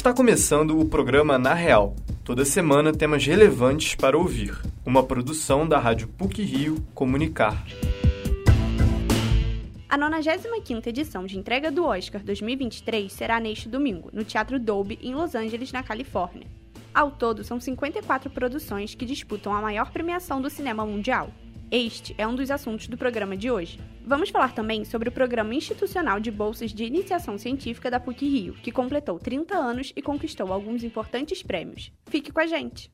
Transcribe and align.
Está 0.00 0.14
começando 0.14 0.80
o 0.80 0.86
programa 0.86 1.38
Na 1.38 1.52
Real. 1.52 1.94
Toda 2.24 2.42
semana 2.42 2.90
temas 2.90 3.26
relevantes 3.26 3.94
para 3.94 4.16
ouvir. 4.16 4.58
Uma 4.82 5.02
produção 5.02 5.68
da 5.68 5.78
Rádio 5.78 6.08
PUC 6.08 6.42
Rio 6.42 6.82
Comunicar. 6.94 7.62
A 9.86 9.98
95ª 9.98 10.86
edição 10.86 11.26
de 11.26 11.38
entrega 11.38 11.70
do 11.70 11.84
Oscar 11.84 12.24
2023 12.24 13.12
será 13.12 13.38
neste 13.38 13.68
domingo, 13.68 14.08
no 14.10 14.24
Teatro 14.24 14.58
Dolby, 14.58 14.98
em 15.02 15.14
Los 15.14 15.34
Angeles, 15.34 15.70
na 15.70 15.82
Califórnia. 15.82 16.46
Ao 16.94 17.10
todo, 17.10 17.44
são 17.44 17.60
54 17.60 18.30
produções 18.30 18.94
que 18.94 19.04
disputam 19.04 19.52
a 19.52 19.60
maior 19.60 19.90
premiação 19.90 20.40
do 20.40 20.48
cinema 20.48 20.86
mundial. 20.86 21.30
Este 21.70 22.14
é 22.16 22.26
um 22.26 22.34
dos 22.34 22.50
assuntos 22.50 22.88
do 22.88 22.96
programa 22.96 23.36
de 23.36 23.50
hoje. 23.50 23.78
Vamos 24.04 24.30
falar 24.30 24.54
também 24.54 24.84
sobre 24.84 25.08
o 25.08 25.12
Programa 25.12 25.54
Institucional 25.54 26.18
de 26.18 26.30
Bolsas 26.30 26.72
de 26.72 26.84
Iniciação 26.84 27.36
Científica 27.38 27.90
da 27.90 28.00
PUC 28.00 28.26
Rio, 28.26 28.54
que 28.54 28.72
completou 28.72 29.18
30 29.18 29.56
anos 29.56 29.92
e 29.94 30.02
conquistou 30.02 30.52
alguns 30.52 30.82
importantes 30.82 31.42
prêmios. 31.42 31.92
Fique 32.06 32.32
com 32.32 32.40
a 32.40 32.46
gente! 32.46 32.90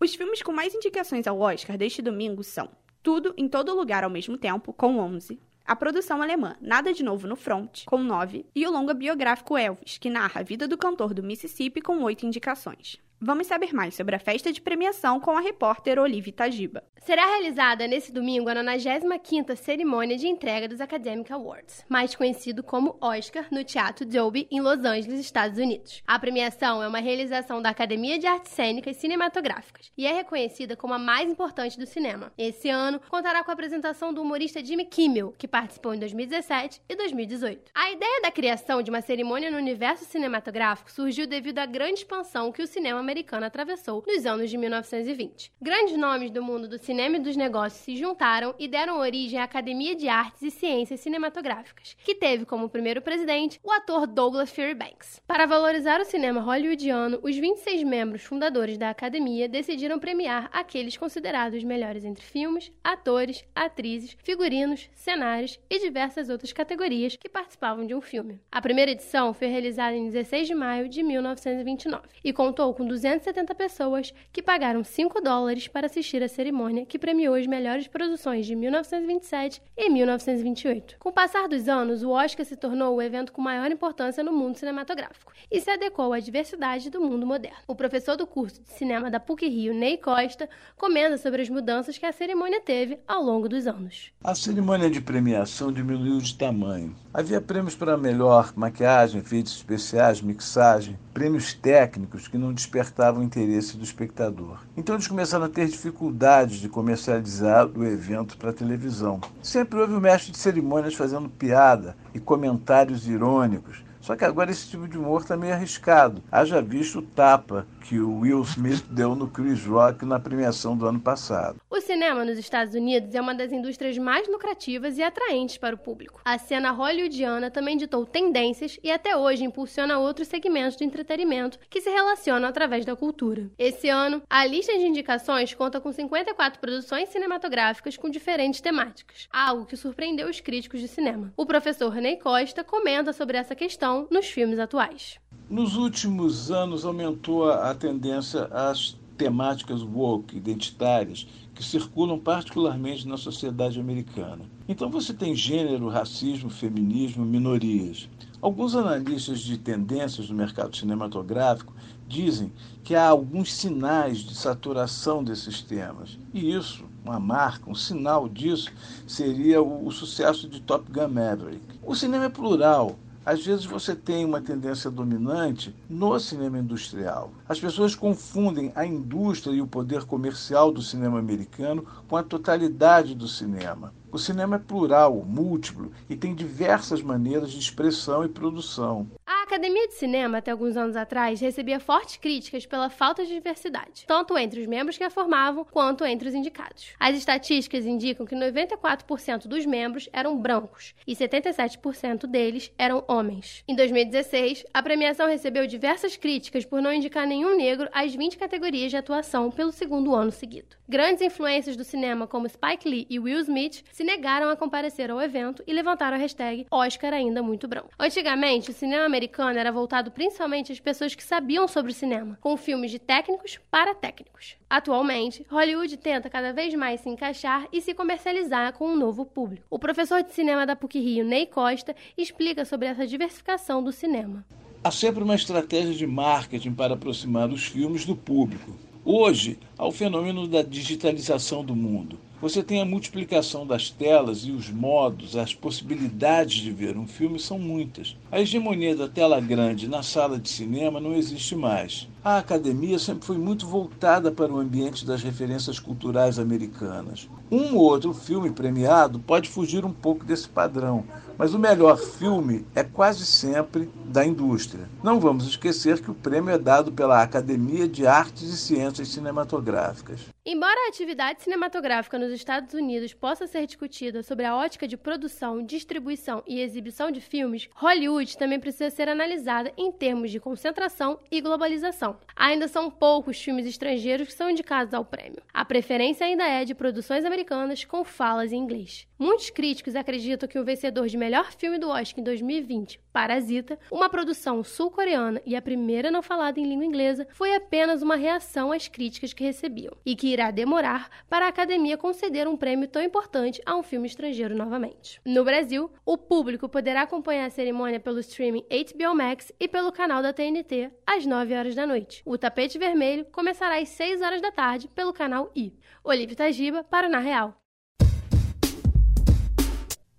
Os 0.00 0.14
filmes 0.14 0.42
com 0.42 0.52
mais 0.52 0.74
indicações 0.74 1.26
ao 1.26 1.40
Oscar 1.40 1.78
deste 1.78 2.02
domingo 2.02 2.44
são 2.44 2.68
Tudo 3.02 3.32
em 3.38 3.48
Todo 3.48 3.74
Lugar 3.74 4.04
ao 4.04 4.10
Mesmo 4.10 4.36
Tempo, 4.36 4.72
com 4.72 4.98
11, 4.98 5.40
a 5.64 5.74
produção 5.74 6.20
alemã 6.20 6.54
Nada 6.60 6.92
de 6.92 7.02
Novo 7.02 7.26
no 7.26 7.36
Front, 7.36 7.84
com 7.86 8.02
9, 8.02 8.44
e 8.54 8.66
o 8.66 8.70
longa 8.70 8.92
biográfico 8.92 9.56
Elvis, 9.56 9.96
que 9.96 10.10
narra 10.10 10.42
a 10.42 10.44
vida 10.44 10.68
do 10.68 10.76
cantor 10.76 11.14
do 11.14 11.22
Mississippi, 11.22 11.80
com 11.80 12.02
8 12.02 12.26
indicações. 12.26 13.00
Vamos 13.26 13.46
saber 13.46 13.72
mais 13.72 13.94
sobre 13.94 14.14
a 14.14 14.18
festa 14.18 14.52
de 14.52 14.60
premiação 14.60 15.18
com 15.18 15.30
a 15.30 15.40
repórter 15.40 15.98
Olivia 15.98 16.30
Tajiba. 16.30 16.84
Será 17.04 17.26
realizada 17.26 17.86
nesse 17.86 18.12
domingo 18.12 18.48
a 18.48 18.54
95ª 18.54 19.56
cerimônia 19.56 20.16
de 20.16 20.26
entrega 20.26 20.68
dos 20.68 20.80
Academic 20.80 21.30
Awards, 21.32 21.84
mais 21.88 22.14
conhecido 22.14 22.62
como 22.62 22.96
Oscar, 23.00 23.46
no 23.50 23.64
Teatro 23.64 24.06
Dolby, 24.06 24.46
em 24.50 24.60
Los 24.60 24.84
Angeles, 24.84 25.20
Estados 25.20 25.58
Unidos. 25.58 26.02
A 26.06 26.18
premiação 26.18 26.82
é 26.82 26.88
uma 26.88 27.00
realização 27.00 27.60
da 27.60 27.70
Academia 27.70 28.18
de 28.18 28.26
Artes 28.26 28.52
Cênicas 28.52 28.96
e 28.96 29.00
Cinematográficas 29.00 29.90
e 29.96 30.06
é 30.06 30.12
reconhecida 30.12 30.76
como 30.76 30.94
a 30.94 30.98
mais 30.98 31.30
importante 31.30 31.78
do 31.78 31.86
cinema. 31.86 32.32
Esse 32.36 32.68
ano 32.68 33.00
contará 33.10 33.42
com 33.42 33.50
a 33.50 33.54
apresentação 33.54 34.12
do 34.12 34.20
humorista 34.20 34.64
Jimmy 34.64 34.86
Kimmel, 34.86 35.34
que 35.38 35.48
participou 35.48 35.94
em 35.94 35.98
2017 35.98 36.80
e 36.88 36.96
2018. 36.96 37.70
A 37.74 37.90
ideia 37.90 38.22
da 38.22 38.30
criação 38.30 38.82
de 38.82 38.90
uma 38.90 39.02
cerimônia 39.02 39.50
no 39.50 39.58
universo 39.58 40.06
cinematográfico 40.06 40.90
surgiu 40.90 41.26
devido 41.26 41.58
à 41.58 41.66
grande 41.66 42.00
expansão 42.00 42.52
que 42.52 42.62
o 42.62 42.66
cinema 42.66 43.02
americano 43.14 43.46
atravessou 43.46 44.02
nos 44.04 44.26
anos 44.26 44.50
de 44.50 44.58
1920. 44.58 45.52
Grandes 45.62 45.96
nomes 45.96 46.32
do 46.32 46.42
mundo 46.42 46.66
do 46.66 46.78
cinema 46.78 47.16
e 47.16 47.20
dos 47.20 47.36
negócios 47.36 47.80
se 47.80 47.96
juntaram 47.96 48.54
e 48.58 48.66
deram 48.66 48.98
origem 48.98 49.38
à 49.38 49.44
Academia 49.44 49.94
de 49.94 50.08
Artes 50.08 50.42
e 50.42 50.50
Ciências 50.50 50.98
Cinematográficas, 50.98 51.96
que 52.04 52.16
teve 52.16 52.44
como 52.44 52.68
primeiro 52.68 53.00
presidente 53.00 53.60
o 53.62 53.70
ator 53.70 54.08
Douglas 54.08 54.50
Fairbanks. 54.50 55.22
Para 55.28 55.46
valorizar 55.46 56.00
o 56.00 56.04
cinema 56.04 56.40
hollywoodiano, 56.40 57.20
os 57.22 57.36
26 57.36 57.84
membros 57.84 58.24
fundadores 58.24 58.76
da 58.76 58.90
academia 58.90 59.48
decidiram 59.48 60.00
premiar 60.00 60.50
aqueles 60.52 60.96
considerados 60.96 61.62
melhores 61.62 62.04
entre 62.04 62.24
filmes, 62.24 62.72
atores, 62.82 63.44
atrizes, 63.54 64.16
figurinos, 64.24 64.90
cenários 64.92 65.60
e 65.70 65.78
diversas 65.78 66.28
outras 66.28 66.52
categorias 66.52 67.14
que 67.14 67.28
participavam 67.28 67.86
de 67.86 67.94
um 67.94 68.00
filme. 68.00 68.40
A 68.50 68.60
primeira 68.60 68.90
edição 68.90 69.32
foi 69.32 69.46
realizada 69.46 69.94
em 69.94 70.06
16 70.06 70.48
de 70.48 70.54
maio 70.54 70.88
de 70.88 71.02
1929 71.02 72.02
e 72.24 72.32
contou 72.32 72.74
com 72.74 72.84
270 72.94 73.54
pessoas 73.56 74.14
que 74.32 74.40
pagaram 74.40 74.84
5 74.84 75.20
dólares 75.20 75.66
para 75.66 75.86
assistir 75.86 76.22
à 76.22 76.28
cerimônia 76.28 76.86
que 76.86 76.98
premiou 76.98 77.34
as 77.34 77.46
melhores 77.46 77.88
produções 77.88 78.46
de 78.46 78.54
1927 78.54 79.60
e 79.76 79.90
1928. 79.90 80.96
Com 81.00 81.08
o 81.08 81.12
passar 81.12 81.48
dos 81.48 81.68
anos, 81.68 82.04
o 82.04 82.10
Oscar 82.10 82.46
se 82.46 82.56
tornou 82.56 82.94
o 82.94 83.02
evento 83.02 83.32
com 83.32 83.42
maior 83.42 83.70
importância 83.70 84.22
no 84.22 84.32
mundo 84.32 84.56
cinematográfico 84.56 85.32
e 85.50 85.60
se 85.60 85.70
adequou 85.70 86.12
à 86.12 86.20
diversidade 86.20 86.88
do 86.88 87.00
mundo 87.00 87.26
moderno. 87.26 87.58
O 87.66 87.74
professor 87.74 88.16
do 88.16 88.26
curso 88.26 88.62
de 88.62 88.70
cinema 88.70 89.10
da 89.10 89.18
PUC 89.18 89.48
Rio, 89.48 89.74
Ney 89.74 89.98
Costa, 89.98 90.48
comenta 90.76 91.18
sobre 91.18 91.42
as 91.42 91.48
mudanças 91.48 91.98
que 91.98 92.06
a 92.06 92.12
cerimônia 92.12 92.60
teve 92.60 93.00
ao 93.08 93.22
longo 93.22 93.48
dos 93.48 93.66
anos. 93.66 94.12
A 94.22 94.34
cerimônia 94.34 94.88
de 94.88 95.00
premiação 95.00 95.72
diminuiu 95.72 96.18
de 96.18 96.36
tamanho. 96.36 96.94
Havia 97.12 97.40
prêmios 97.40 97.74
para 97.74 97.96
melhor 97.96 98.52
maquiagem, 98.56 99.20
efeitos 99.20 99.56
especiais, 99.56 100.20
mixagem, 100.20 100.98
prêmios 101.12 101.54
técnicos 101.54 102.26
que 102.26 102.36
não 102.36 102.52
despertavam 102.84 103.22
o 103.22 103.24
interesse 103.24 103.76
do 103.76 103.84
espectador. 103.84 104.58
Então 104.76 104.94
eles 104.94 105.08
começaram 105.08 105.46
a 105.46 105.48
ter 105.48 105.66
dificuldades 105.66 106.58
de 106.58 106.68
comercializar 106.68 107.66
o 107.66 107.84
evento 107.84 108.36
para 108.36 108.50
a 108.50 108.52
televisão. 108.52 109.20
Sempre 109.42 109.80
houve 109.80 109.94
o 109.94 110.00
mestre 110.00 110.30
de 110.30 110.38
cerimônias 110.38 110.94
fazendo 110.94 111.28
piada 111.28 111.96
e 112.14 112.20
comentários 112.20 113.08
irônicos. 113.08 113.82
Só 114.04 114.14
que 114.14 114.24
agora 114.24 114.50
esse 114.50 114.68
tipo 114.68 114.86
de 114.86 114.98
humor 114.98 115.22
está 115.22 115.34
meio 115.34 115.54
arriscado. 115.54 116.22
Haja 116.30 116.60
visto 116.60 116.98
o 116.98 117.02
tapa 117.02 117.66
que 117.88 117.98
o 117.98 118.18
Will 118.18 118.42
Smith 118.42 118.84
deu 118.90 119.14
no 119.14 119.28
Chris 119.28 119.64
Rock 119.64 120.04
na 120.04 120.20
premiação 120.20 120.76
do 120.76 120.86
ano 120.86 121.00
passado. 121.00 121.58
O 121.70 121.80
cinema 121.80 122.22
nos 122.22 122.36
Estados 122.36 122.74
Unidos 122.74 123.14
é 123.14 123.20
uma 123.20 123.34
das 123.34 123.50
indústrias 123.50 123.96
mais 123.96 124.28
lucrativas 124.28 124.98
e 124.98 125.02
atraentes 125.02 125.56
para 125.56 125.74
o 125.74 125.78
público. 125.78 126.20
A 126.22 126.36
cena 126.36 126.70
hollywoodiana 126.70 127.50
também 127.50 127.78
ditou 127.78 128.04
tendências 128.04 128.78
e 128.82 128.90
até 128.90 129.16
hoje 129.16 129.42
impulsiona 129.42 129.98
outros 129.98 130.28
segmentos 130.28 130.76
de 130.76 130.84
entretenimento 130.84 131.58
que 131.70 131.80
se 131.80 131.88
relacionam 131.88 132.46
através 132.46 132.84
da 132.84 132.94
cultura. 132.94 133.50
Esse 133.58 133.88
ano, 133.88 134.22
a 134.28 134.44
lista 134.44 134.76
de 134.76 134.84
indicações 134.84 135.54
conta 135.54 135.80
com 135.80 135.90
54 135.90 136.60
produções 136.60 137.08
cinematográficas 137.08 137.96
com 137.96 138.10
diferentes 138.10 138.60
temáticas, 138.60 139.28
algo 139.32 139.64
que 139.64 139.78
surpreendeu 139.78 140.28
os 140.28 140.40
críticos 140.40 140.80
de 140.80 140.88
cinema. 140.88 141.32
O 141.38 141.46
professor 141.46 141.88
René 141.88 142.16
Costa 142.16 142.62
comenta 142.62 143.10
sobre 143.14 143.38
essa 143.38 143.54
questão 143.54 143.93
nos 144.10 144.26
filmes 144.26 144.58
atuais. 144.58 145.18
Nos 145.48 145.76
últimos 145.76 146.50
anos 146.50 146.84
aumentou 146.84 147.50
a 147.50 147.74
tendência 147.74 148.44
às 148.46 148.96
temáticas 149.16 149.82
woke, 149.82 150.36
identitárias, 150.36 151.26
que 151.54 151.62
circulam 151.62 152.18
particularmente 152.18 153.06
na 153.06 153.16
sociedade 153.16 153.78
americana. 153.78 154.44
Então 154.68 154.90
você 154.90 155.12
tem 155.14 155.34
gênero, 155.34 155.88
racismo, 155.88 156.50
feminismo, 156.50 157.24
minorias. 157.24 158.08
Alguns 158.40 158.74
analistas 158.74 159.40
de 159.40 159.56
tendências 159.56 160.28
no 160.28 160.36
mercado 160.36 160.76
cinematográfico 160.76 161.72
dizem 162.06 162.52
que 162.82 162.94
há 162.94 163.08
alguns 163.08 163.52
sinais 163.52 164.18
de 164.18 164.34
saturação 164.34 165.24
desses 165.24 165.62
temas. 165.62 166.18
E 166.32 166.52
isso, 166.52 166.84
uma 167.04 167.18
marca, 167.18 167.70
um 167.70 167.74
sinal 167.74 168.28
disso, 168.28 168.70
seria 169.06 169.62
o, 169.62 169.86
o 169.86 169.90
sucesso 169.90 170.48
de 170.48 170.60
Top 170.60 170.90
Gun 170.90 171.08
Maverick. 171.08 171.62
O 171.82 171.94
cinema 171.94 172.26
é 172.26 172.28
plural, 172.28 172.98
às 173.24 173.44
vezes 173.44 173.64
você 173.64 173.94
tem 173.94 174.24
uma 174.24 174.40
tendência 174.40 174.90
dominante 174.90 175.74
no 175.88 176.18
cinema 176.18 176.58
industrial. 176.58 177.32
As 177.48 177.58
pessoas 177.58 177.94
confundem 177.94 178.72
a 178.74 178.84
indústria 178.84 179.54
e 179.54 179.62
o 179.62 179.66
poder 179.66 180.04
comercial 180.04 180.70
do 180.70 180.82
cinema 180.82 181.18
americano 181.18 181.86
com 182.08 182.16
a 182.16 182.22
totalidade 182.22 183.14
do 183.14 183.26
cinema. 183.26 183.92
O 184.12 184.18
cinema 184.18 184.56
é 184.56 184.58
plural, 184.58 185.24
múltiplo 185.26 185.90
e 186.08 186.14
tem 186.14 186.34
diversas 186.34 187.02
maneiras 187.02 187.50
de 187.50 187.58
expressão 187.58 188.24
e 188.24 188.28
produção. 188.28 189.08
A 189.44 189.46
Academia 189.46 189.86
de 189.86 189.92
Cinema, 189.92 190.38
até 190.38 190.50
alguns 190.50 190.74
anos 190.74 190.96
atrás, 190.96 191.38
recebia 191.38 191.78
fortes 191.78 192.16
críticas 192.16 192.64
pela 192.64 192.88
falta 192.88 193.26
de 193.26 193.34
diversidade, 193.34 194.06
tanto 194.06 194.38
entre 194.38 194.58
os 194.58 194.66
membros 194.66 194.96
que 194.96 195.04
a 195.04 195.10
formavam 195.10 195.66
quanto 195.70 196.02
entre 196.02 196.26
os 196.26 196.34
indicados. 196.34 196.94
As 196.98 197.14
estatísticas 197.14 197.84
indicam 197.84 198.24
que 198.24 198.34
94% 198.34 199.46
dos 199.46 199.66
membros 199.66 200.08
eram 200.14 200.34
brancos 200.38 200.94
e 201.06 201.14
77% 201.14 202.26
deles 202.26 202.72
eram 202.78 203.04
homens. 203.06 203.62
Em 203.68 203.76
2016, 203.76 204.64
a 204.72 204.82
premiação 204.82 205.28
recebeu 205.28 205.66
diversas 205.66 206.16
críticas 206.16 206.64
por 206.64 206.80
não 206.80 206.90
indicar 206.90 207.26
nenhum 207.26 207.54
negro 207.54 207.86
às 207.92 208.14
20 208.14 208.38
categorias 208.38 208.90
de 208.90 208.96
atuação 208.96 209.50
pelo 209.50 209.72
segundo 209.72 210.14
ano 210.14 210.32
seguido. 210.32 210.74
Grandes 210.88 211.20
influências 211.20 211.76
do 211.76 211.84
cinema 211.84 212.26
como 212.26 212.48
Spike 212.48 212.88
Lee 212.88 213.06
e 213.10 213.18
Will 213.18 213.40
Smith 213.40 213.84
se 213.92 214.04
negaram 214.04 214.48
a 214.48 214.56
comparecer 214.56 215.10
ao 215.10 215.20
evento 215.20 215.62
e 215.66 215.72
levantaram 215.74 216.16
a 216.16 216.20
hashtag 216.20 216.66
Oscar 216.70 217.12
ainda 217.12 217.42
muito 217.42 217.68
branco. 217.68 217.90
Antigamente, 217.98 218.70
o 218.70 218.74
cinema 218.74 219.04
americano 219.04 219.33
era 219.42 219.72
voltado 219.72 220.10
principalmente 220.10 220.72
às 220.72 220.80
pessoas 220.80 221.14
que 221.14 221.22
sabiam 221.22 221.66
sobre 221.66 221.92
o 221.92 221.94
cinema, 221.94 222.38
com 222.40 222.56
filmes 222.56 222.90
de 222.90 222.98
técnicos 222.98 223.58
para 223.70 223.94
técnicos. 223.94 224.56
Atualmente, 224.68 225.44
Hollywood 225.50 225.96
tenta 225.96 226.30
cada 226.30 226.52
vez 226.52 226.74
mais 226.74 227.00
se 227.00 227.08
encaixar 227.08 227.66
e 227.72 227.80
se 227.80 227.94
comercializar 227.94 228.72
com 228.72 228.88
um 228.88 228.96
novo 228.96 229.24
público. 229.24 229.66
O 229.70 229.78
professor 229.78 230.22
de 230.22 230.32
cinema 230.32 230.66
da 230.66 230.76
PUC 230.76 230.98
Rio, 230.98 231.24
Ney 231.24 231.46
Costa, 231.46 231.94
explica 232.16 232.64
sobre 232.64 232.88
essa 232.88 233.06
diversificação 233.06 233.82
do 233.82 233.92
cinema. 233.92 234.44
Há 234.82 234.90
sempre 234.90 235.22
uma 235.22 235.34
estratégia 235.34 235.94
de 235.94 236.06
marketing 236.06 236.72
para 236.72 236.94
aproximar 236.94 237.48
os 237.48 237.64
filmes 237.64 238.04
do 238.04 238.14
público. 238.14 238.72
Hoje, 239.04 239.58
há 239.76 239.86
o 239.86 239.92
fenômeno 239.92 240.46
da 240.46 240.62
digitalização 240.62 241.64
do 241.64 241.74
mundo. 241.74 242.18
Você 242.44 242.62
tem 242.62 242.78
a 242.78 242.84
multiplicação 242.84 243.66
das 243.66 243.88
telas 243.88 244.40
e 244.40 244.52
os 244.52 244.68
modos, 244.68 245.34
as 245.34 245.54
possibilidades 245.54 246.60
de 246.60 246.70
ver 246.70 246.94
um 246.94 247.06
filme 247.06 247.38
são 247.38 247.58
muitas. 247.58 248.18
A 248.30 248.38
hegemonia 248.38 248.94
da 248.94 249.08
tela 249.08 249.40
grande 249.40 249.88
na 249.88 250.02
sala 250.02 250.38
de 250.38 250.50
cinema 250.50 251.00
não 251.00 251.14
existe 251.14 251.56
mais. 251.56 252.06
A 252.24 252.38
academia 252.38 252.98
sempre 252.98 253.26
foi 253.26 253.36
muito 253.36 253.66
voltada 253.66 254.32
para 254.32 254.50
o 254.50 254.58
ambiente 254.58 255.04
das 255.04 255.22
referências 255.22 255.78
culturais 255.78 256.38
americanas. 256.38 257.28
Um 257.50 257.76
ou 257.76 257.82
outro 257.82 258.14
filme 258.14 258.50
premiado 258.50 259.20
pode 259.20 259.50
fugir 259.50 259.84
um 259.84 259.92
pouco 259.92 260.24
desse 260.24 260.48
padrão, 260.48 261.04
mas 261.36 261.52
o 261.52 261.58
melhor 261.58 261.98
filme 261.98 262.64
é 262.74 262.82
quase 262.82 263.26
sempre 263.26 263.90
da 264.06 264.24
indústria. 264.24 264.88
Não 265.02 265.20
vamos 265.20 265.46
esquecer 265.46 266.00
que 266.00 266.10
o 266.10 266.14
prêmio 266.14 266.54
é 266.54 266.58
dado 266.58 266.90
pela 266.90 267.22
Academia 267.22 267.86
de 267.86 268.06
Artes 268.06 268.44
e 268.44 268.56
Ciências 268.56 269.08
Cinematográficas. 269.08 270.20
Embora 270.46 270.86
a 270.86 270.88
atividade 270.88 271.42
cinematográfica 271.42 272.18
nos 272.18 272.32
Estados 272.32 272.74
Unidos 272.74 273.12
possa 273.12 273.46
ser 273.46 273.66
discutida 273.66 274.22
sobre 274.22 274.46
a 274.46 274.56
ótica 274.56 274.88
de 274.88 274.96
produção, 274.96 275.62
distribuição 275.62 276.42
e 276.46 276.60
exibição 276.60 277.10
de 277.10 277.20
filmes, 277.20 277.68
Hollywood 277.74 278.36
também 278.38 278.60
precisa 278.60 278.90
ser 278.90 279.08
analisada 279.08 279.72
em 279.76 279.92
termos 279.92 280.30
de 280.30 280.40
concentração 280.40 281.18
e 281.30 281.40
globalização. 281.40 282.13
Ainda 282.36 282.68
são 282.68 282.90
poucos 282.90 283.40
filmes 283.40 283.66
estrangeiros 283.66 284.28
que 284.28 284.34
são 284.34 284.50
indicados 284.50 284.92
ao 284.92 285.04
prêmio. 285.04 285.42
A 285.52 285.64
preferência 285.64 286.26
ainda 286.26 286.44
é 286.44 286.64
de 286.64 286.74
produções 286.74 287.24
americanas 287.24 287.84
com 287.84 288.04
falas 288.04 288.52
em 288.52 288.56
inglês. 288.58 289.06
Muitos 289.24 289.48
críticos 289.48 289.96
acreditam 289.96 290.46
que 290.46 290.58
o 290.58 290.64
vencedor 290.64 291.06
de 291.06 291.16
melhor 291.16 291.50
filme 291.50 291.78
do 291.78 291.88
Oscar 291.88 292.20
em 292.20 292.22
2020, 292.22 293.00
Parasita, 293.10 293.78
uma 293.90 294.10
produção 294.10 294.62
sul-coreana 294.62 295.40
e 295.46 295.56
a 295.56 295.62
primeira 295.62 296.10
não 296.10 296.20
falada 296.20 296.60
em 296.60 296.68
língua 296.68 296.84
inglesa, 296.84 297.26
foi 297.32 297.54
apenas 297.54 298.02
uma 298.02 298.16
reação 298.16 298.70
às 298.70 298.86
críticas 298.86 299.32
que 299.32 299.42
recebiam 299.42 299.96
e 300.04 300.14
que 300.14 300.26
irá 300.26 300.50
demorar 300.50 301.08
para 301.26 301.46
a 301.46 301.48
academia 301.48 301.96
conceder 301.96 302.46
um 302.46 302.54
prêmio 302.54 302.86
tão 302.86 303.00
importante 303.00 303.62
a 303.64 303.74
um 303.74 303.82
filme 303.82 304.06
estrangeiro 304.06 304.54
novamente. 304.54 305.18
No 305.24 305.42
Brasil, 305.42 305.90
o 306.04 306.18
público 306.18 306.68
poderá 306.68 307.00
acompanhar 307.00 307.46
a 307.46 307.50
cerimônia 307.50 307.98
pelo 307.98 308.20
streaming 308.20 308.66
HBO 308.68 309.14
Max 309.14 309.50
e 309.58 309.66
pelo 309.66 309.90
canal 309.90 310.22
da 310.22 310.34
TNT 310.34 310.90
às 311.06 311.24
9 311.24 311.54
horas 311.54 311.74
da 311.74 311.86
noite. 311.86 312.20
O 312.26 312.36
tapete 312.36 312.76
vermelho 312.76 313.24
começará 313.32 313.78
às 313.78 313.88
6 313.88 314.20
horas 314.20 314.42
da 314.42 314.52
tarde 314.52 314.86
pelo 314.88 315.14
canal 315.14 315.50
I. 315.56 315.72
Olívia 316.04 316.36
Tagiba 316.36 316.84
para 316.84 317.08
Na 317.08 317.20
Real. 317.20 317.63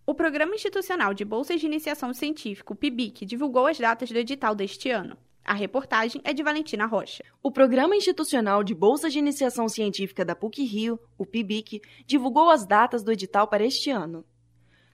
O 0.07 0.13
Programa 0.13 0.53
Institucional 0.53 1.15
de 1.15 1.25
Bolsas 1.25 1.59
de 1.59 1.65
Iniciação 1.65 2.13
Científica, 2.13 2.71
o 2.71 2.75
PIBIC, 2.75 3.25
divulgou 3.25 3.65
as 3.65 3.79
datas 3.79 4.11
do 4.11 4.19
edital 4.19 4.53
deste 4.53 4.91
ano. 4.91 5.17
A 5.43 5.55
reportagem 5.55 6.21
é 6.23 6.31
de 6.31 6.43
Valentina 6.43 6.85
Rocha. 6.85 7.23
O 7.41 7.51
Programa 7.51 7.95
Institucional 7.95 8.63
de 8.63 8.75
Bolsas 8.75 9.11
de 9.11 9.17
Iniciação 9.17 9.67
Científica 9.67 10.23
da 10.23 10.35
PUC-Rio, 10.35 10.99
o 11.17 11.25
PIBIC, 11.25 11.81
divulgou 12.05 12.51
as 12.51 12.67
datas 12.67 13.01
do 13.03 13.11
edital 13.11 13.47
para 13.47 13.65
este 13.65 13.89
ano. 13.89 14.23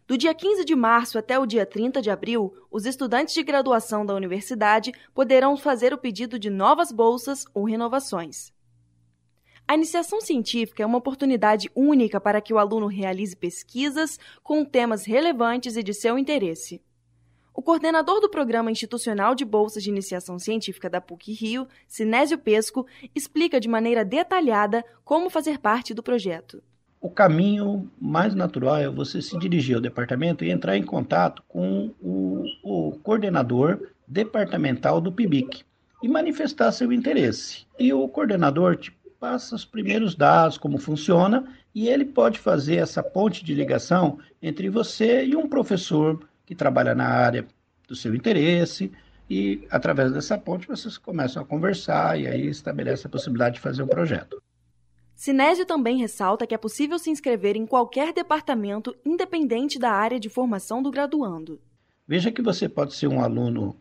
Do 0.08 0.18
dia 0.18 0.34
15 0.34 0.64
de 0.64 0.78
março 0.78 1.20
até 1.20 1.38
o 1.38 1.46
dia 1.46 1.66
30 1.66 2.02
de 2.02 2.10
abril, 2.10 2.54
os 2.72 2.86
estudantes 2.86 3.34
de 3.34 3.44
graduação 3.44 4.06
da 4.06 4.16
universidade 4.16 4.94
poderão 5.14 5.58
fazer 5.58 5.94
o 5.94 5.98
pedido 5.98 6.40
de 6.40 6.50
novas 6.50 6.90
bolsas 6.90 7.44
ou 7.54 7.66
renovações. 7.66 8.54
A 9.72 9.76
iniciação 9.76 10.20
científica 10.20 10.84
é 10.84 10.86
uma 10.86 10.98
oportunidade 10.98 11.72
única 11.74 12.20
para 12.20 12.42
que 12.42 12.54
o 12.54 12.60
aluno 12.60 12.88
realize 12.88 13.34
pesquisas 13.34 14.20
com 14.44 14.66
temas 14.66 15.06
relevantes 15.06 15.78
e 15.78 15.82
de 15.82 15.94
seu 15.94 16.20
interesse. 16.20 16.82
O 17.54 17.62
coordenador 17.62 18.20
do 18.20 18.30
Programa 18.30 18.70
Institucional 18.70 19.34
de 19.34 19.46
Bolsas 19.46 19.82
de 19.82 19.90
Iniciação 19.90 20.38
Científica 20.38 20.90
da 20.90 21.00
PUC-Rio, 21.00 21.70
Sinésio 21.88 22.38
Pesco, 22.38 22.86
explica 23.16 23.62
de 23.62 23.70
maneira 23.70 24.04
detalhada 24.04 24.84
como 25.06 25.30
fazer 25.30 25.58
parte 25.58 25.94
do 25.94 26.04
projeto. 26.04 26.62
O 27.00 27.10
caminho 27.10 27.90
mais 27.98 28.36
natural 28.36 28.76
é 28.76 28.90
você 28.90 29.22
se 29.22 29.40
dirigir 29.40 29.78
ao 29.78 29.82
departamento 29.82 30.44
e 30.44 30.52
entrar 30.52 30.76
em 30.76 30.84
contato 30.84 31.42
com 31.48 31.94
o, 32.02 32.44
o 32.62 33.00
coordenador 33.02 33.88
departamental 34.06 35.00
do 35.00 35.14
PIBIC 35.14 35.64
e 36.04 36.10
manifestar 36.10 36.74
seu 36.74 36.92
interesse. 36.92 37.66
E 37.80 37.94
o 37.94 38.06
coordenador 38.10 38.76
te 38.76 38.92
passa 39.22 39.54
os 39.54 39.64
primeiros 39.64 40.16
dados, 40.16 40.58
como 40.58 40.80
funciona, 40.80 41.48
e 41.76 41.88
ele 41.88 42.04
pode 42.04 42.40
fazer 42.40 42.78
essa 42.78 43.04
ponte 43.04 43.46
de 43.46 43.54
ligação 43.54 44.18
entre 44.42 44.68
você 44.68 45.24
e 45.24 45.36
um 45.36 45.48
professor 45.48 46.28
que 46.44 46.56
trabalha 46.56 46.96
na 46.96 47.06
área 47.06 47.46
do 47.88 47.96
seu 47.96 48.16
interesse, 48.16 48.92
e 49.30 49.68
através 49.70 50.12
dessa 50.12 50.40
ponte 50.40 50.68
vocês 50.68 50.98
começam 50.98 51.40
a 51.40 51.46
conversar 51.46 52.20
e 52.20 52.26
aí 52.26 52.48
estabelece 52.48 53.06
a 53.06 53.10
possibilidade 53.12 53.56
de 53.56 53.62
fazer 53.62 53.84
um 53.84 53.88
projeto. 53.88 54.42
Sinésio 55.14 55.68
também 55.68 56.00
ressalta 56.00 56.48
que 56.48 56.56
é 56.56 56.58
possível 56.58 56.98
se 56.98 57.12
inscrever 57.12 57.56
em 57.56 57.68
qualquer 57.68 58.12
departamento 58.14 58.96
independente 59.06 59.78
da 59.78 59.92
área 59.92 60.20
de 60.20 60.30
formação 60.30 60.82
do 60.82 60.90
graduando. 60.90 61.62
Veja 62.08 62.32
que 62.32 62.42
você 62.42 62.68
pode 62.68 62.96
ser 62.96 63.06
um 63.06 63.22
aluno 63.22 63.76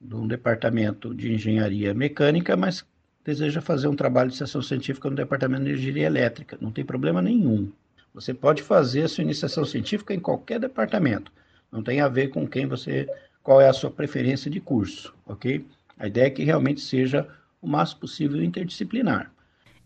de 0.00 0.16
um 0.16 0.26
departamento 0.26 1.14
de 1.14 1.32
engenharia 1.32 1.94
mecânica, 1.94 2.56
mas 2.56 2.84
deseja 3.30 3.60
fazer 3.60 3.86
um 3.86 3.94
trabalho 3.94 4.28
de 4.28 4.34
iniciação 4.34 4.60
científica 4.60 5.08
no 5.08 5.14
Departamento 5.14 5.64
de 5.64 5.72
Engenharia 5.72 6.06
Elétrica. 6.06 6.58
Não 6.60 6.72
tem 6.72 6.84
problema 6.84 7.22
nenhum. 7.22 7.70
Você 8.12 8.34
pode 8.34 8.60
fazer 8.60 9.02
a 9.02 9.08
sua 9.08 9.22
iniciação 9.22 9.64
científica 9.64 10.12
em 10.12 10.18
qualquer 10.18 10.58
departamento. 10.58 11.32
Não 11.70 11.80
tem 11.80 12.00
a 12.00 12.08
ver 12.08 12.28
com 12.28 12.46
quem 12.46 12.66
você, 12.66 13.08
qual 13.40 13.60
é 13.60 13.68
a 13.68 13.72
sua 13.72 13.90
preferência 13.90 14.50
de 14.50 14.60
curso, 14.60 15.14
ok? 15.24 15.64
A 15.96 16.08
ideia 16.08 16.26
é 16.26 16.30
que 16.30 16.42
realmente 16.42 16.80
seja 16.80 17.28
o 17.62 17.68
máximo 17.68 18.00
possível 18.00 18.42
interdisciplinar. 18.42 19.30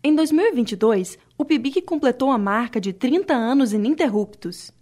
Em 0.03 0.15
2022, 0.15 1.19
o 1.37 1.45
PIBIC 1.45 1.83
completou 1.83 2.31
a 2.31 2.39
marca 2.39 2.81
de 2.81 2.95
30 2.95 3.35
anos 3.35 3.75
ininterruptos. 3.75 4.73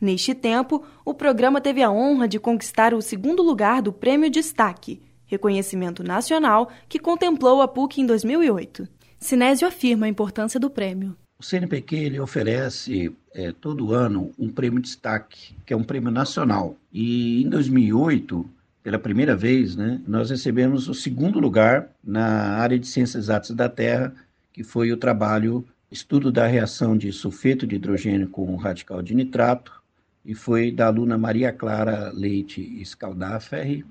Neste 0.00 0.32
tempo, 0.32 0.84
o 1.04 1.12
programa 1.12 1.60
teve 1.60 1.82
a 1.82 1.90
honra 1.90 2.28
de 2.28 2.38
conquistar 2.38 2.94
o 2.94 3.02
segundo 3.02 3.42
lugar 3.42 3.82
do 3.82 3.92
Prêmio 3.92 4.30
Destaque, 4.30 5.00
reconhecimento 5.32 6.02
nacional 6.02 6.70
que 6.88 6.98
contemplou 6.98 7.60
a 7.60 7.68
PUC 7.68 8.00
em 8.00 8.06
2008. 8.06 8.86
Sinésio 9.18 9.66
afirma 9.66 10.06
a 10.06 10.08
importância 10.08 10.58
do 10.58 10.70
prêmio. 10.70 11.16
O 11.38 11.44
CNPq 11.44 11.96
ele 11.96 12.20
oferece 12.20 13.12
é, 13.34 13.52
todo 13.52 13.92
ano 13.92 14.30
um 14.38 14.48
prêmio 14.48 14.80
de 14.80 14.88
destaque, 14.88 15.54
que 15.66 15.72
é 15.72 15.76
um 15.76 15.82
prêmio 15.82 16.10
nacional. 16.10 16.76
E 16.92 17.42
em 17.42 17.48
2008, 17.48 18.48
pela 18.82 18.98
primeira 18.98 19.34
vez, 19.34 19.74
né, 19.74 20.00
nós 20.06 20.30
recebemos 20.30 20.88
o 20.88 20.94
segundo 20.94 21.40
lugar 21.40 21.88
na 22.02 22.56
área 22.56 22.78
de 22.78 22.86
ciências 22.86 23.24
exatas 23.24 23.50
da 23.50 23.68
Terra, 23.68 24.14
que 24.52 24.62
foi 24.62 24.92
o 24.92 24.96
trabalho 24.96 25.64
Estudo 25.92 26.32
da 26.32 26.46
reação 26.46 26.96
de 26.96 27.12
sulfeto 27.12 27.66
de 27.66 27.76
hidrogênio 27.76 28.26
com 28.26 28.56
radical 28.56 29.02
de 29.02 29.14
nitrato, 29.14 29.82
e 30.24 30.34
foi 30.34 30.70
da 30.70 30.86
aluna 30.86 31.18
Maria 31.18 31.52
Clara 31.52 32.10
Leite 32.14 32.82
Scaldaferri, 32.82 33.84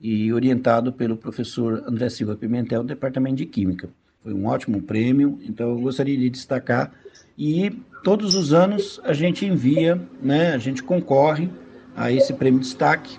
e 0.00 0.32
orientado 0.32 0.92
pelo 0.92 1.16
professor 1.16 1.84
André 1.86 2.08
Silva 2.08 2.36
Pimentel, 2.36 2.82
do 2.82 2.88
Departamento 2.88 3.36
de 3.36 3.46
Química. 3.46 3.88
Foi 4.22 4.32
um 4.32 4.46
ótimo 4.46 4.82
prêmio, 4.82 5.38
então 5.42 5.70
eu 5.70 5.78
gostaria 5.78 6.16
de 6.16 6.30
destacar. 6.30 6.92
E 7.36 7.70
todos 8.02 8.34
os 8.34 8.52
anos 8.52 9.00
a 9.04 9.12
gente 9.12 9.44
envia, 9.44 10.00
né, 10.22 10.54
a 10.54 10.58
gente 10.58 10.82
concorre 10.82 11.50
a 11.94 12.10
esse 12.10 12.32
prêmio 12.32 12.60
de 12.60 12.66
destaque. 12.66 13.18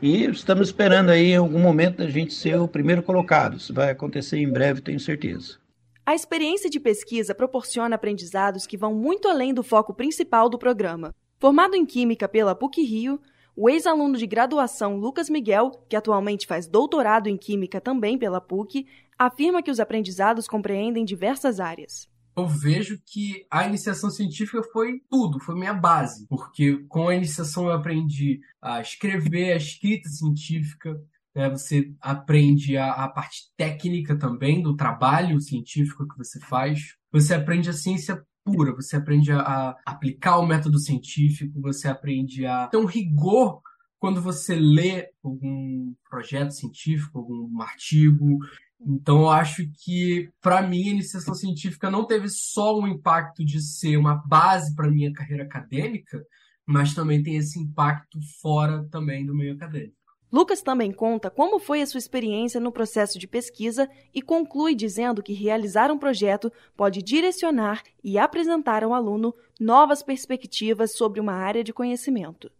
E 0.00 0.24
estamos 0.24 0.68
esperando 0.68 1.10
aí 1.10 1.34
algum 1.34 1.60
momento 1.60 2.02
a 2.02 2.08
gente 2.08 2.34
ser 2.34 2.58
o 2.58 2.66
primeiro 2.66 3.02
colocado. 3.02 3.56
Isso 3.56 3.72
vai 3.72 3.90
acontecer 3.90 4.38
em 4.38 4.50
breve, 4.50 4.80
tenho 4.80 4.98
certeza. 4.98 5.58
A 6.04 6.12
experiência 6.12 6.68
de 6.68 6.80
pesquisa 6.80 7.32
proporciona 7.32 7.94
aprendizados 7.94 8.66
que 8.66 8.76
vão 8.76 8.92
muito 8.92 9.28
além 9.28 9.54
do 9.54 9.62
foco 9.62 9.94
principal 9.94 10.48
do 10.48 10.58
programa. 10.58 11.14
Formado 11.38 11.76
em 11.76 11.86
Química 11.86 12.28
pela 12.28 12.56
PUC-Rio, 12.56 13.20
o 13.54 13.68
ex-aluno 13.68 14.16
de 14.16 14.26
graduação 14.26 14.96
Lucas 14.96 15.28
Miguel, 15.28 15.70
que 15.88 15.96
atualmente 15.96 16.46
faz 16.46 16.66
doutorado 16.66 17.28
em 17.28 17.36
Química 17.36 17.80
também 17.80 18.18
pela 18.18 18.40
PUC, 18.40 18.86
afirma 19.18 19.62
que 19.62 19.70
os 19.70 19.78
aprendizados 19.78 20.48
compreendem 20.48 21.04
diversas 21.04 21.60
áreas. 21.60 22.10
Eu 22.34 22.48
vejo 22.48 22.98
que 23.04 23.44
a 23.50 23.66
iniciação 23.66 24.08
científica 24.08 24.62
foi 24.72 25.02
tudo, 25.10 25.38
foi 25.38 25.54
minha 25.54 25.74
base, 25.74 26.26
porque 26.28 26.78
com 26.88 27.08
a 27.08 27.14
iniciação 27.14 27.66
eu 27.66 27.72
aprendi 27.72 28.40
a 28.60 28.80
escrever, 28.80 29.52
a 29.52 29.56
escrita 29.56 30.08
científica, 30.08 30.98
né? 31.34 31.50
você 31.50 31.92
aprende 32.00 32.76
a, 32.78 32.90
a 32.90 33.08
parte 33.08 33.52
técnica 33.54 34.18
também 34.18 34.62
do 34.62 34.74
trabalho 34.74 35.38
científico 35.42 36.08
que 36.08 36.16
você 36.16 36.40
faz, 36.40 36.96
você 37.12 37.34
aprende 37.34 37.68
a 37.68 37.74
ciência 37.74 38.24
pura, 38.44 38.74
você 38.74 38.96
aprende 38.96 39.32
a, 39.32 39.76
aplicar 39.86 40.38
o 40.38 40.46
método 40.46 40.78
científico, 40.78 41.60
você 41.60 41.88
aprende 41.88 42.44
a 42.46 42.66
ter 42.68 42.76
um 42.76 42.84
rigor 42.84 43.60
quando 43.98 44.20
você 44.20 44.56
lê 44.56 45.10
algum 45.22 45.94
projeto 46.10 46.50
científico, 46.50 47.18
algum 47.18 47.62
artigo. 47.62 48.38
Então, 48.80 49.20
eu 49.20 49.30
acho 49.30 49.62
que, 49.84 50.28
para 50.40 50.60
mim, 50.60 50.88
a 50.88 50.92
iniciação 50.92 51.34
científica 51.34 51.88
não 51.88 52.04
teve 52.04 52.28
só 52.28 52.76
o 52.76 52.86
impacto 52.88 53.44
de 53.44 53.62
ser 53.62 53.96
uma 53.96 54.16
base 54.26 54.74
para 54.74 54.90
minha 54.90 55.12
carreira 55.12 55.44
acadêmica, 55.44 56.20
mas 56.66 56.94
também 56.94 57.22
tem 57.22 57.36
esse 57.36 57.60
impacto 57.60 58.18
fora 58.40 58.84
também 58.90 59.24
do 59.24 59.34
meio 59.34 59.54
acadêmico. 59.54 60.01
Lucas 60.32 60.62
também 60.62 60.90
conta 60.90 61.30
como 61.30 61.58
foi 61.58 61.82
a 61.82 61.86
sua 61.86 61.98
experiência 61.98 62.58
no 62.58 62.72
processo 62.72 63.18
de 63.18 63.28
pesquisa 63.28 63.86
e 64.14 64.22
conclui 64.22 64.74
dizendo 64.74 65.22
que 65.22 65.34
realizar 65.34 65.90
um 65.90 65.98
projeto 65.98 66.50
pode 66.74 67.02
direcionar 67.02 67.82
e 68.02 68.18
apresentar 68.18 68.82
ao 68.82 68.94
aluno 68.94 69.34
novas 69.60 70.02
perspectivas 70.02 70.96
sobre 70.96 71.20
uma 71.20 71.34
área 71.34 71.62
de 71.62 71.72
conhecimento. 71.72 72.50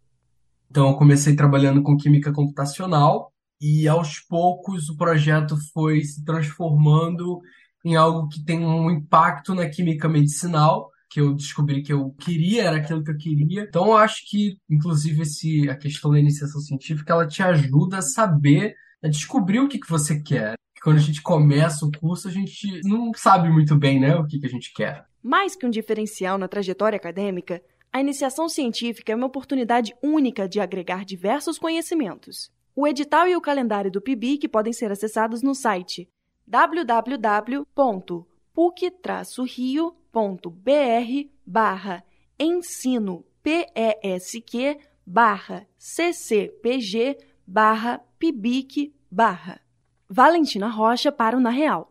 Então, 0.69 0.89
eu 0.89 0.95
comecei 0.95 1.35
trabalhando 1.35 1.81
com 1.81 1.97
química 1.97 2.31
computacional 2.31 3.33
e 3.59 3.87
aos 3.87 4.19
poucos 4.19 4.89
o 4.89 4.95
projeto 4.95 5.55
foi 5.73 6.01
se 6.01 6.23
transformando 6.23 7.41
em 7.83 7.95
algo 7.95 8.27
que 8.27 8.43
tem 8.43 8.63
um 8.63 8.91
impacto 8.91 9.55
na 9.55 9.67
química 9.67 10.07
medicinal, 10.07 10.91
que 11.13 11.21
eu 11.21 11.35
descobri 11.35 11.83
que 11.83 11.93
eu 11.93 12.09
queria, 12.19 12.63
era 12.63 12.77
aquilo 12.77 13.03
que 13.03 13.11
eu 13.11 13.17
queria. 13.17 13.61
Então 13.61 13.85
eu 13.85 13.97
acho 13.97 14.27
que, 14.27 14.57
inclusive, 14.67 15.21
esse, 15.21 15.69
a 15.69 15.75
questão 15.75 16.09
da 16.09 16.19
iniciação 16.19 16.59
científica, 16.59 17.13
ela 17.13 17.27
te 17.27 17.43
ajuda 17.43 17.99
a 17.99 18.01
saber, 18.01 18.73
a 19.03 19.07
descobrir 19.07 19.59
o 19.59 19.67
que, 19.67 19.79
que 19.79 19.87
você 19.87 20.19
quer. 20.19 20.55
Quando 20.81 20.97
a 20.97 21.01
gente 21.01 21.21
começa 21.21 21.85
o 21.85 21.91
curso, 21.91 22.27
a 22.27 22.31
gente 22.31 22.81
não 22.83 23.11
sabe 23.15 23.47
muito 23.47 23.75
bem 23.75 23.99
né, 23.99 24.15
o 24.15 24.25
que, 24.25 24.39
que 24.39 24.47
a 24.47 24.49
gente 24.49 24.73
quer. 24.73 25.05
Mais 25.21 25.55
que 25.55 25.67
um 25.67 25.69
diferencial 25.69 26.39
na 26.39 26.47
trajetória 26.47 26.97
acadêmica, 26.97 27.61
a 27.91 28.01
iniciação 28.01 28.49
científica 28.49 29.13
é 29.13 29.15
uma 29.15 29.27
oportunidade 29.27 29.93
única 30.01 30.49
de 30.49 30.59
agregar 30.59 31.05
diversos 31.05 31.59
conhecimentos. 31.59 32.51
O 32.75 32.87
edital 32.87 33.27
e 33.27 33.35
o 33.35 33.41
calendário 33.41 33.91
do 33.91 34.01
PIBIC 34.01 34.47
podem 34.47 34.73
ser 34.73 34.91
acessados 34.91 35.43
no 35.43 35.53
site 35.53 36.09
www.puc-rio.br 40.13 41.29
barra 41.45 42.03
ensino 42.37 43.25
PESQ 43.41 44.77
barra 45.05 45.67
CCPG 45.77 47.17
barra 47.45 47.99
PIBIC 48.19 48.93
barra 49.11 49.59
Valentina 50.07 50.69
Rocha 50.69 51.11
para 51.11 51.35
o 51.35 51.39
Na 51.39 51.49
Real. 51.49 51.89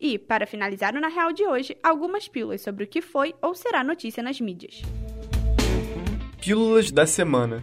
E, 0.00 0.18
para 0.18 0.46
finalizar 0.46 0.94
o 0.94 1.00
Na 1.00 1.08
Real 1.08 1.32
de 1.32 1.44
hoje, 1.46 1.76
algumas 1.82 2.28
pílulas 2.28 2.62
sobre 2.62 2.84
o 2.84 2.86
que 2.86 3.02
foi 3.02 3.34
ou 3.42 3.54
será 3.54 3.84
notícia 3.84 4.22
nas 4.22 4.40
mídias. 4.40 4.82
Pílulas 6.40 6.90
da 6.90 7.06
semana. 7.06 7.62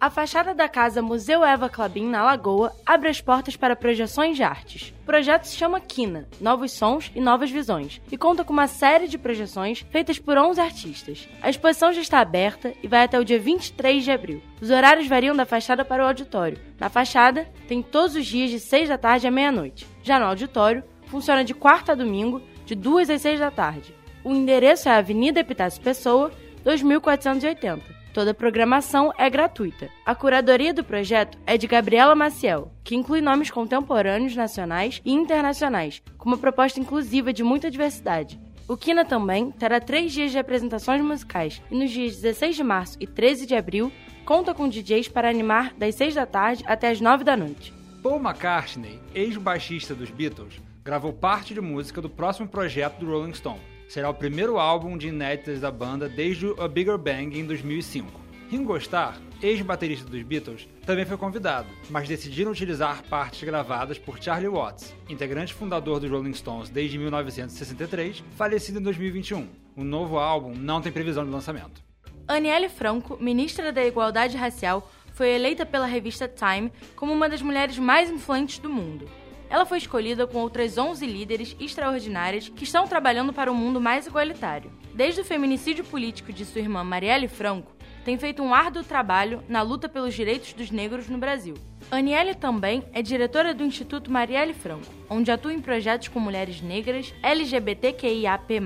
A 0.00 0.08
fachada 0.08 0.54
da 0.54 0.66
casa 0.66 1.02
Museu 1.02 1.44
Eva 1.44 1.68
Clabin, 1.68 2.08
na 2.08 2.22
Lagoa, 2.22 2.72
abre 2.86 3.10
as 3.10 3.20
portas 3.20 3.54
para 3.54 3.76
projeções 3.76 4.34
de 4.34 4.42
artes. 4.42 4.94
O 5.02 5.04
projeto 5.04 5.44
se 5.44 5.54
chama 5.54 5.78
Quina, 5.78 6.26
Novos 6.40 6.72
Sons 6.72 7.12
e 7.14 7.20
Novas 7.20 7.50
Visões, 7.50 8.00
e 8.10 8.16
conta 8.16 8.42
com 8.42 8.50
uma 8.50 8.66
série 8.66 9.06
de 9.06 9.18
projeções 9.18 9.84
feitas 9.90 10.18
por 10.18 10.38
11 10.38 10.58
artistas. 10.58 11.28
A 11.42 11.50
exposição 11.50 11.92
já 11.92 12.00
está 12.00 12.18
aberta 12.18 12.72
e 12.82 12.88
vai 12.88 13.04
até 13.04 13.20
o 13.20 13.24
dia 13.26 13.38
23 13.38 14.02
de 14.02 14.10
abril. 14.10 14.42
Os 14.58 14.70
horários 14.70 15.06
variam 15.06 15.36
da 15.36 15.44
fachada 15.44 15.84
para 15.84 16.02
o 16.02 16.06
auditório. 16.06 16.58
Na 16.78 16.88
fachada, 16.88 17.46
tem 17.68 17.82
todos 17.82 18.16
os 18.16 18.24
dias 18.24 18.48
de 18.48 18.58
6 18.58 18.88
da 18.88 18.96
tarde 18.96 19.26
à 19.26 19.30
meia-noite. 19.30 19.86
Já 20.02 20.18
no 20.18 20.24
auditório, 20.24 20.82
funciona 21.08 21.44
de 21.44 21.52
quarta 21.52 21.92
a 21.92 21.94
domingo, 21.94 22.40
de 22.64 22.74
2 22.74 23.10
às 23.10 23.20
6 23.20 23.38
da 23.38 23.50
tarde. 23.50 23.94
O 24.24 24.32
endereço 24.32 24.88
é 24.88 24.92
Avenida 24.92 25.40
Epitácio 25.40 25.82
Pessoa, 25.82 26.32
2480. 26.64 27.99
Toda 28.12 28.32
a 28.32 28.34
programação 28.34 29.12
é 29.16 29.30
gratuita. 29.30 29.88
A 30.04 30.14
curadoria 30.16 30.74
do 30.74 30.82
projeto 30.82 31.38
é 31.46 31.56
de 31.56 31.68
Gabriela 31.68 32.14
Maciel, 32.14 32.72
que 32.82 32.96
inclui 32.96 33.20
nomes 33.20 33.50
contemporâneos, 33.50 34.34
nacionais 34.34 35.00
e 35.04 35.12
internacionais, 35.12 36.02
com 36.18 36.28
uma 36.28 36.38
proposta 36.38 36.80
inclusiva 36.80 37.32
de 37.32 37.44
muita 37.44 37.70
diversidade. 37.70 38.40
O 38.66 38.76
Kina 38.76 39.04
também 39.04 39.52
terá 39.52 39.80
três 39.80 40.12
dias 40.12 40.32
de 40.32 40.38
apresentações 40.38 41.02
musicais 41.02 41.62
e 41.70 41.74
nos 41.76 41.90
dias 41.90 42.16
16 42.16 42.56
de 42.56 42.64
março 42.64 42.96
e 43.00 43.06
13 43.06 43.46
de 43.46 43.54
abril 43.54 43.92
conta 44.24 44.54
com 44.54 44.68
DJs 44.68 45.08
para 45.08 45.28
animar 45.28 45.74
das 45.74 45.94
6 45.94 46.14
da 46.14 46.26
tarde 46.26 46.64
até 46.66 46.90
as 46.90 47.00
9 47.00 47.22
da 47.24 47.36
noite. 47.36 47.72
Paul 48.02 48.20
McCartney, 48.20 49.00
ex-baixista 49.14 49.94
dos 49.94 50.10
Beatles, 50.10 50.60
gravou 50.84 51.12
parte 51.12 51.54
de 51.54 51.60
música 51.60 52.00
do 52.00 52.08
próximo 52.08 52.48
projeto 52.48 52.98
do 52.98 53.10
Rolling 53.10 53.34
Stone 53.34 53.69
será 53.90 54.08
o 54.08 54.14
primeiro 54.14 54.56
álbum 54.56 54.96
de 54.96 55.08
inéditas 55.08 55.60
da 55.60 55.68
banda 55.68 56.08
desde 56.08 56.46
o 56.46 56.62
A 56.62 56.68
Bigger 56.68 56.96
Bang 56.96 57.36
em 57.36 57.44
2005. 57.44 58.20
Ringo 58.48 58.76
Starr, 58.76 59.20
ex-baterista 59.42 60.08
dos 60.08 60.22
Beatles, 60.22 60.68
também 60.86 61.04
foi 61.04 61.16
convidado, 61.16 61.66
mas 61.90 62.08
decidiram 62.08 62.52
utilizar 62.52 63.02
partes 63.08 63.42
gravadas 63.42 63.98
por 63.98 64.22
Charlie 64.22 64.48
Watts, 64.48 64.94
integrante 65.08 65.52
fundador 65.52 65.98
dos 65.98 66.08
Rolling 66.08 66.34
Stones 66.34 66.70
desde 66.70 66.98
1963, 66.98 68.22
falecido 68.36 68.78
em 68.78 68.82
2021. 68.82 69.48
O 69.76 69.82
novo 69.82 70.18
álbum 70.18 70.54
não 70.54 70.80
tem 70.80 70.92
previsão 70.92 71.24
de 71.24 71.30
lançamento. 71.32 71.82
Aniele 72.28 72.68
Franco, 72.68 73.18
ministra 73.20 73.72
da 73.72 73.84
Igualdade 73.84 74.36
Racial, 74.36 74.88
foi 75.14 75.30
eleita 75.30 75.66
pela 75.66 75.86
revista 75.86 76.28
Time 76.28 76.72
como 76.94 77.12
uma 77.12 77.28
das 77.28 77.42
mulheres 77.42 77.76
mais 77.76 78.08
influentes 78.08 78.60
do 78.60 78.70
mundo. 78.70 79.08
Ela 79.50 79.66
foi 79.66 79.78
escolhida 79.78 80.28
com 80.28 80.38
outras 80.38 80.78
11 80.78 81.04
líderes 81.04 81.56
extraordinárias 81.58 82.48
que 82.48 82.62
estão 82.62 82.86
trabalhando 82.86 83.32
para 83.32 83.50
um 83.50 83.54
mundo 83.54 83.80
mais 83.80 84.06
igualitário. 84.06 84.70
Desde 84.94 85.22
o 85.22 85.24
feminicídio 85.24 85.84
político 85.84 86.32
de 86.32 86.44
sua 86.44 86.60
irmã 86.60 86.84
Marielle 86.84 87.26
Franco, 87.26 87.74
tem 88.04 88.16
feito 88.16 88.44
um 88.44 88.54
árduo 88.54 88.84
trabalho 88.84 89.42
na 89.48 89.60
luta 89.60 89.88
pelos 89.88 90.14
direitos 90.14 90.52
dos 90.52 90.70
negros 90.70 91.08
no 91.08 91.18
Brasil. 91.18 91.54
Aniele 91.90 92.32
também 92.32 92.84
é 92.92 93.02
diretora 93.02 93.52
do 93.52 93.64
Instituto 93.64 94.08
Marielle 94.08 94.54
Franco, 94.54 94.86
onde 95.08 95.32
atua 95.32 95.52
em 95.52 95.60
projetos 95.60 96.06
com 96.06 96.20
mulheres 96.20 96.62
negras, 96.62 97.12
LGBTQIAP+, 97.20 98.62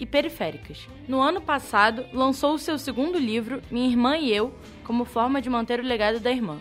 e 0.00 0.06
periféricas. 0.06 0.88
No 1.06 1.20
ano 1.20 1.42
passado, 1.42 2.06
lançou 2.10 2.54
o 2.54 2.58
seu 2.58 2.78
segundo 2.78 3.18
livro, 3.18 3.62
Minha 3.70 3.90
Irmã 3.90 4.16
e 4.16 4.34
Eu, 4.34 4.54
como 4.82 5.04
forma 5.04 5.42
de 5.42 5.50
manter 5.50 5.78
o 5.78 5.86
legado 5.86 6.18
da 6.18 6.30
irmã. 6.30 6.58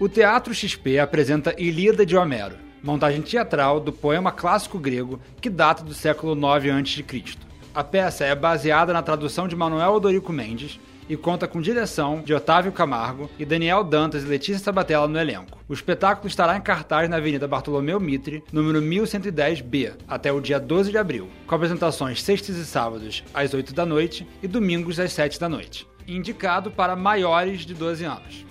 O 0.00 0.08
Teatro 0.08 0.54
XP 0.54 0.98
apresenta 0.98 1.54
Ilíada 1.58 2.06
de 2.06 2.16
Homero, 2.16 2.69
montagem 2.82 3.22
teatral 3.22 3.80
do 3.80 3.92
poema 3.92 4.32
clássico 4.32 4.78
grego 4.78 5.20
que 5.40 5.50
data 5.50 5.82
do 5.82 5.94
século 5.94 6.34
IX 6.34 7.00
a.C. 7.00 7.36
A 7.74 7.84
peça 7.84 8.24
é 8.24 8.34
baseada 8.34 8.92
na 8.92 9.02
tradução 9.02 9.46
de 9.46 9.54
Manuel 9.54 9.92
Odorico 9.92 10.32
Mendes 10.32 10.80
e 11.10 11.16
conta 11.16 11.48
com 11.48 11.60
direção 11.60 12.22
de 12.22 12.32
Otávio 12.32 12.70
Camargo 12.70 13.28
e 13.36 13.44
Daniel 13.44 13.82
Dantas 13.82 14.22
e 14.22 14.26
Letícia 14.26 14.62
Sabatella 14.62 15.08
no 15.08 15.18
elenco. 15.18 15.58
O 15.68 15.74
espetáculo 15.74 16.28
estará 16.28 16.56
em 16.56 16.60
cartaz 16.60 17.08
na 17.08 17.16
Avenida 17.16 17.48
Bartolomeu 17.48 17.98
Mitre, 17.98 18.44
número 18.52 18.80
1110B, 18.80 19.94
até 20.06 20.32
o 20.32 20.40
dia 20.40 20.60
12 20.60 20.92
de 20.92 20.98
abril, 20.98 21.28
com 21.48 21.54
apresentações 21.56 22.22
sextas 22.22 22.56
e 22.56 22.64
sábados 22.64 23.24
às 23.34 23.52
8 23.52 23.74
da 23.74 23.84
noite 23.84 24.24
e 24.40 24.46
domingos 24.46 25.00
às 25.00 25.12
7 25.12 25.40
da 25.40 25.48
noite. 25.48 25.84
Indicado 26.06 26.70
para 26.70 26.94
maiores 26.94 27.62
de 27.62 27.74
12 27.74 28.04
anos. 28.04 28.49